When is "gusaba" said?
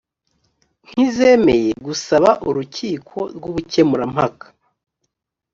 1.85-2.29